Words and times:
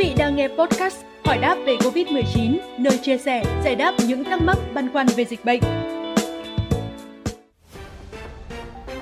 vị 0.00 0.14
đang 0.16 0.36
nghe 0.36 0.48
podcast 0.48 0.96
Hỏi 1.24 1.38
đáp 1.38 1.56
về 1.66 1.76
Covid-19, 1.76 2.56
nơi 2.78 2.98
chia 3.02 3.18
sẻ, 3.18 3.44
giải 3.64 3.76
đáp 3.76 3.94
những 4.06 4.24
thắc 4.24 4.42
mắc 4.42 4.58
băn 4.74 4.92
khoăn 4.92 5.06
về 5.06 5.24
dịch 5.24 5.44
bệnh. 5.44 5.60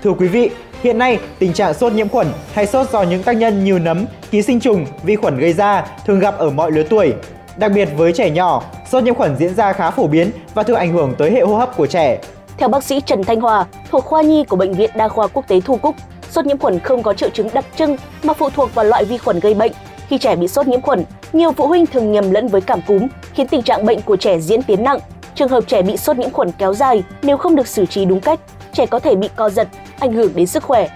Thưa 0.03 0.13
quý 0.13 0.29
vị, 0.29 0.51
hiện 0.83 0.99
nay 0.99 1.19
tình 1.39 1.53
trạng 1.53 1.75
sốt 1.75 1.93
nhiễm 1.93 2.09
khuẩn 2.09 2.27
hay 2.53 2.67
sốt 2.67 2.91
do 2.91 3.03
những 3.03 3.23
tác 3.23 3.33
nhân 3.33 3.65
như 3.65 3.79
nấm, 3.79 4.07
ký 4.31 4.43
sinh 4.43 4.61
trùng, 4.61 4.87
vi 5.03 5.17
khuẩn 5.17 5.39
gây 5.39 5.53
ra 5.53 5.87
thường 6.07 6.19
gặp 6.19 6.39
ở 6.39 6.51
mọi 6.51 6.73
lứa 6.73 6.83
tuổi. 6.91 7.15
Đặc 7.59 7.73
biệt 7.75 7.89
với 7.97 8.13
trẻ 8.13 8.31
nhỏ, 8.31 8.63
sốt 8.91 9.03
nhiễm 9.05 9.15
khuẩn 9.15 9.37
diễn 9.37 9.55
ra 9.55 9.73
khá 9.73 9.91
phổ 9.91 10.07
biến 10.07 10.31
và 10.55 10.63
thường 10.63 10.77
ảnh 10.77 10.93
hưởng 10.93 11.15
tới 11.19 11.31
hệ 11.31 11.41
hô 11.41 11.57
hấp 11.57 11.77
của 11.77 11.87
trẻ. 11.87 12.19
Theo 12.57 12.69
bác 12.69 12.85
sĩ 12.85 13.01
Trần 13.01 13.25
Thanh 13.25 13.41
Hòa, 13.41 13.67
thuộc 13.91 14.05
khoa 14.05 14.23
nhi 14.23 14.45
của 14.45 14.57
Bệnh 14.57 14.73
viện 14.73 14.91
Đa 14.97 15.09
khoa 15.09 15.27
Quốc 15.27 15.49
tế 15.49 15.61
Thu 15.61 15.77
Cúc, 15.77 15.95
sốt 16.31 16.47
nhiễm 16.47 16.59
khuẩn 16.59 16.79
không 16.79 17.03
có 17.03 17.15
triệu 17.15 17.31
chứng 17.31 17.49
đặc 17.53 17.65
trưng 17.77 17.97
mà 18.23 18.33
phụ 18.33 18.51
thuộc 18.51 18.75
vào 18.75 18.85
loại 18.85 19.05
vi 19.05 19.19
khuẩn 19.19 19.41
gây 19.41 19.55
bệnh. 19.55 19.73
Khi 20.09 20.19
trẻ 20.19 20.37
bị 20.37 20.49
sốt 20.49 20.67
nhiễm 20.67 20.81
khuẩn, 20.81 21.05
nhiều 21.33 21.53
phụ 21.53 21.67
huynh 21.67 21.87
thường 21.87 22.13
nhầm 22.13 22.31
lẫn 22.31 22.49
với 22.49 22.61
cảm 22.61 22.81
cúm, 22.87 23.07
khiến 23.35 23.49
tình 23.49 23.63
trạng 23.63 23.87
bệnh 23.87 24.01
của 24.01 24.17
trẻ 24.17 24.39
diễn 24.39 24.63
tiến 24.63 24.85
nặng. 24.85 24.99
Trường 25.35 25.49
hợp 25.49 25.65
trẻ 25.67 25.83
bị 25.83 25.97
sốt 25.97 26.17
nhiễm 26.17 26.31
khuẩn 26.31 26.53
kéo 26.59 26.75
dài 26.75 27.03
nếu 27.23 27.37
không 27.37 27.57
được 27.57 27.67
xử 27.67 27.87
trí 27.87 28.05
đúng 28.05 28.21
cách, 28.21 28.41
trẻ 28.73 28.87
có 28.87 28.99
thể 28.99 29.15
bị 29.15 29.29
co 29.37 29.51
giật, 29.51 29.69
ảnh 29.99 30.13
hưởng 30.13 30.33
đến 30.35 30.47
sức 30.47 30.63
khỏe. 30.63 30.89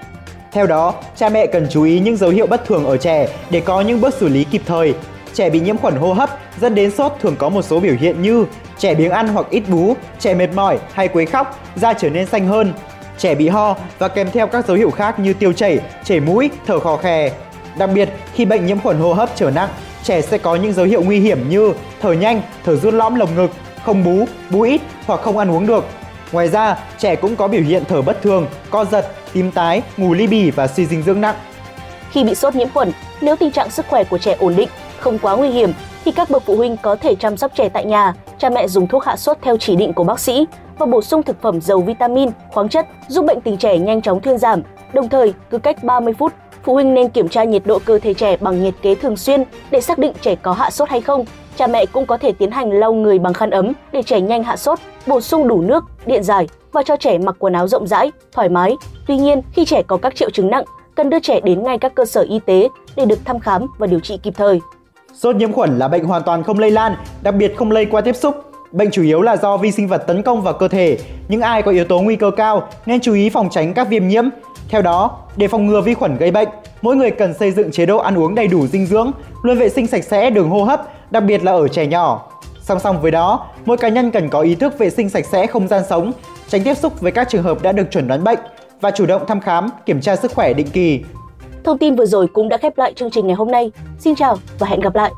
Theo 0.53 0.67
đó, 0.67 0.95
cha 1.17 1.29
mẹ 1.29 1.47
cần 1.47 1.67
chú 1.71 1.83
ý 1.83 2.01
những 2.01 2.17
dấu 2.17 2.31
hiệu 2.31 2.47
bất 2.47 2.65
thường 2.65 2.85
ở 2.85 2.97
trẻ 2.97 3.29
để 3.51 3.61
có 3.61 3.81
những 3.81 4.01
bước 4.01 4.15
xử 4.15 4.29
lý 4.29 4.45
kịp 4.45 4.63
thời. 4.67 4.95
Trẻ 5.35 5.51
bị 5.51 5.61
nhiễm 5.61 5.79
khuẩn 5.79 5.97
hô 5.97 6.13
hấp 6.13 6.31
dẫn 6.61 6.75
đến 6.75 6.91
sốt 6.91 7.13
thường 7.21 7.37
có 7.39 7.49
một 7.49 7.63
số 7.63 7.81
biểu 7.81 7.95
hiện 8.01 8.23
như 8.23 8.45
trẻ 8.79 8.95
biếng 8.95 9.11
ăn 9.11 9.29
hoặc 9.29 9.47
ít 9.51 9.63
bú, 9.69 9.95
trẻ 10.19 10.35
mệt 10.35 10.49
mỏi 10.55 10.79
hay 10.93 11.09
quấy 11.09 11.27
khóc, 11.27 11.61
da 11.77 11.93
trở 11.93 12.11
nên 12.11 12.27
xanh 12.27 12.47
hơn, 12.47 12.73
trẻ 13.19 13.35
bị 13.35 13.49
ho 13.49 13.77
và 13.99 14.09
kèm 14.09 14.31
theo 14.33 14.47
các 14.47 14.67
dấu 14.69 14.77
hiệu 14.77 14.91
khác 14.91 15.19
như 15.19 15.33
tiêu 15.33 15.53
chảy, 15.53 15.79
chảy 16.05 16.21
mũi, 16.21 16.51
thở 16.67 16.81
khò 16.81 16.97
khè. 16.97 17.31
Đặc 17.79 17.91
biệt, 17.95 18.09
khi 18.35 18.45
bệnh 18.45 18.67
nhiễm 18.67 18.81
khuẩn 18.81 18.99
hô 18.99 19.13
hấp 19.13 19.31
trở 19.37 19.51
nặng, 19.51 19.69
trẻ 20.03 20.21
sẽ 20.21 20.39
có 20.39 20.57
những 20.57 20.73
dấu 20.73 20.87
hiệu 20.87 21.03
nguy 21.03 21.21
hiểm 21.21 21.49
như 21.49 21.73
thở 22.01 22.13
nhanh, 22.13 22.43
thở 22.65 22.77
rút 22.77 22.95
lõm 22.95 23.15
lồng 23.15 23.35
ngực, 23.35 23.51
không 23.85 24.05
bú, 24.05 24.25
bú 24.51 24.63
ít 24.63 24.81
hoặc 25.07 25.21
không 25.21 25.39
ăn 25.39 25.51
uống 25.51 25.67
được. 25.67 25.85
Ngoài 26.33 26.49
ra, 26.49 26.79
trẻ 26.99 27.17
cũng 27.17 27.37
có 27.37 27.49
biểu 27.49 27.63
hiện 27.63 27.83
thở 27.89 28.03
bất 28.03 28.23
thường, 28.23 28.47
co 28.71 28.85
giật, 28.85 29.07
tím 29.33 29.51
tái, 29.51 29.83
ngủ 29.97 30.15
ly 30.15 30.27
bì 30.27 30.51
và 30.51 30.67
suy 30.67 30.87
dinh 30.87 31.03
dưỡng 31.03 31.21
nặng. 31.21 31.35
Khi 32.11 32.25
bị 32.25 32.35
sốt 32.35 32.55
nhiễm 32.55 32.69
khuẩn, 32.75 32.93
nếu 33.21 33.37
tình 33.37 33.51
trạng 33.51 33.71
sức 33.71 33.87
khỏe 33.89 34.05
của 34.05 34.19
trẻ 34.19 34.37
ổn 34.41 34.57
định, 34.57 34.69
không 34.99 35.19
quá 35.19 35.37
nguy 35.37 35.49
hiểm 35.49 35.73
thì 36.05 36.13
các 36.13 36.31
bậc 36.31 36.43
phụ 36.47 36.57
huynh 36.57 36.77
có 36.83 36.97
thể 36.97 37.15
chăm 37.15 37.37
sóc 37.37 37.53
trẻ 37.55 37.69
tại 37.69 37.85
nhà, 37.85 38.15
cha 38.39 38.51
mẹ 38.51 38.69
dùng 38.69 38.87
thuốc 38.87 39.05
hạ 39.05 39.17
sốt 39.17 39.39
theo 39.43 39.57
chỉ 39.57 39.77
định 39.77 39.93
của 39.93 40.05
bác 40.05 40.21
sĩ 40.21 40.47
và 40.79 40.87
bổ 40.87 41.03
sung 41.03 41.23
thực 41.23 41.43
phẩm 41.43 41.61
giàu 41.61 41.81
vitamin, 41.81 42.31
khoáng 42.51 42.69
chất 42.69 42.87
giúp 43.09 43.25
bệnh 43.27 43.41
tình 43.41 43.57
trẻ 43.57 43.79
nhanh 43.79 44.03
chóng 44.03 44.21
thuyên 44.21 44.39
giảm. 44.39 44.63
Đồng 44.93 45.09
thời, 45.09 45.35
cứ 45.51 45.59
cách 45.59 45.85
30 45.85 46.15
phút, 46.19 46.33
phụ 46.65 46.75
huynh 46.75 46.95
nên 46.95 47.09
kiểm 47.09 47.29
tra 47.29 47.45
nhiệt 47.45 47.63
độ 47.67 47.79
cơ 47.85 47.99
thể 47.99 48.15
trẻ 48.15 48.37
bằng 48.41 48.63
nhiệt 48.63 48.75
kế 48.83 48.95
thường 48.95 49.17
xuyên 49.17 49.45
để 49.71 49.81
xác 49.81 49.99
định 49.99 50.13
trẻ 50.21 50.35
có 50.35 50.53
hạ 50.53 50.71
sốt 50.71 50.89
hay 50.89 51.01
không. 51.01 51.25
Cha 51.57 51.67
mẹ 51.67 51.87
cũng 51.87 52.07
có 52.07 52.17
thể 52.17 52.33
tiến 52.33 52.51
hành 52.51 52.71
lau 52.71 52.93
người 52.93 53.19
bằng 53.19 53.33
khăn 53.33 53.51
ấm 53.51 53.73
để 53.93 54.03
trẻ 54.03 54.21
nhanh 54.21 54.43
hạ 54.43 54.57
sốt, 54.57 54.79
bổ 55.07 55.21
sung 55.21 55.49
đủ 55.49 55.61
nước, 55.61 55.85
điện 56.07 56.23
giải 56.23 56.49
và 56.73 56.83
cho 56.83 56.97
trẻ 56.97 57.19
mặc 57.19 57.37
quần 57.39 57.53
áo 57.53 57.69
rộng 57.69 57.87
rãi, 57.87 58.13
thoải 58.33 58.49
mái. 58.49 58.77
Tuy 59.07 59.17
nhiên, 59.17 59.43
khi 59.53 59.65
trẻ 59.65 59.83
có 59.83 59.97
các 59.97 60.15
triệu 60.17 60.31
chứng 60.31 60.51
nặng, 60.51 60.65
cần 60.95 61.11
đưa 61.11 61.21
trẻ 61.21 61.41
đến 61.41 61.63
ngay 61.63 61.79
các 61.79 61.95
cơ 61.95 62.05
sở 62.05 62.27
y 62.29 62.39
tế 62.39 62.69
để 62.97 63.05
được 63.05 63.19
thăm 63.25 63.41
khám 63.41 63.67
và 63.79 63.87
điều 63.87 64.01
trị 64.01 64.19
kịp 64.23 64.35
thời. 64.37 64.61
Sốt 65.15 65.37
nhiễm 65.37 65.53
khuẩn 65.53 65.79
là 65.79 65.89
bệnh 65.89 66.05
hoàn 66.05 66.23
toàn 66.23 66.43
không 66.43 66.59
lây 66.59 66.71
lan, 66.71 66.97
đặc 67.23 67.35
biệt 67.35 67.57
không 67.57 67.71
lây 67.71 67.87
qua 67.87 68.01
tiếp 68.01 68.17
xúc. 68.17 68.35
Bệnh 68.73 68.91
chủ 68.91 69.03
yếu 69.03 69.23
là 69.23 69.37
do 69.37 69.57
vi 69.57 69.71
sinh 69.71 69.89
vật 69.89 70.05
tấn 70.07 70.23
công 70.23 70.43
vào 70.43 70.55
cơ 70.55 70.69
thể. 70.69 70.99
Những 71.29 71.41
ai 71.41 71.63
có 71.63 71.71
yếu 71.71 71.85
tố 71.85 72.01
nguy 72.01 72.17
cơ 72.17 72.31
cao 72.37 72.69
nên 72.87 73.01
chú 73.01 73.15
ý 73.15 73.31
phòng 73.31 73.49
tránh 73.51 73.75
các 73.75 73.89
viêm 73.89 74.09
nhiễm. 74.09 74.25
Theo 74.69 74.83
đó, 74.83 75.19
để 75.37 75.49
phòng 75.49 75.67
ngừa 75.67 75.81
vi 75.81 75.95
khuẩn 75.95 76.17
gây 76.17 76.31
bệnh, 76.31 76.49
mỗi 76.83 76.97
người 76.97 77.11
cần 77.11 77.35
xây 77.35 77.51
dựng 77.51 77.71
chế 77.71 77.87
độ 77.87 77.99
ăn 77.99 78.19
uống 78.19 78.35
đầy 78.35 78.49
đủ 78.49 78.67
dinh 78.67 78.87
dưỡng, 78.87 79.11
luôn 79.43 79.59
vệ 79.59 79.69
sinh 79.69 79.87
sạch 79.87 80.05
sẽ 80.05 80.31
đường 80.31 80.51
hô 80.51 80.65
hấp, 80.65 80.81
đặc 81.11 81.25
biệt 81.25 81.45
là 81.45 81.53
ở 81.53 81.69
trẻ 81.69 81.87
nhỏ. 81.87 82.29
Song 82.61 82.81
song 82.81 83.03
với 83.03 83.11
đó, 83.11 83.47
mỗi 83.65 83.77
cá 83.77 83.89
nhân 83.89 84.11
cần 84.11 84.29
có 84.29 84.41
ý 84.41 84.55
thức 84.55 84.79
vệ 84.79 84.91
sinh 84.91 85.09
sạch 85.09 85.25
sẽ 85.27 85.47
không 85.47 85.69
gian 85.69 85.83
sống, 85.91 86.13
tránh 86.49 86.63
tiếp 86.63 86.75
xúc 86.75 87.01
với 87.01 87.13
các 87.13 87.29
trường 87.29 87.43
hợp 87.43 87.63
đã 87.63 87.73
được 87.73 87.91
chuẩn 87.91 88.09
đoán 88.09 88.25
bệnh 88.25 88.39
và 88.81 88.91
chủ 88.91 89.07
động 89.07 89.27
thăm 89.27 89.41
khám, 89.41 89.69
kiểm 89.87 90.01
tra 90.01 90.17
sức 90.17 90.33
khỏe 90.35 90.53
định 90.53 90.71
kỳ. 90.73 91.01
Thông 91.65 91.79
tin 91.79 91.97
vừa 91.97 92.07
rồi 92.07 92.27
cũng 92.33 92.49
đã 92.49 92.57
khép 92.57 92.79
lại 92.79 92.93
chương 92.97 93.11
trình 93.11 93.27
ngày 93.27 93.37
hôm 93.37 93.51
nay. 93.51 93.73
Xin 93.99 94.15
chào 94.15 94.37
và 94.59 94.67
hẹn 94.67 94.81
gặp 94.81 94.95
lại! 94.95 95.13